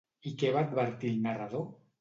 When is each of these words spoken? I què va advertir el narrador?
I 0.29 0.31
què 0.43 0.49
va 0.55 0.63
advertir 0.69 1.13
el 1.17 1.23
narrador? 1.29 1.71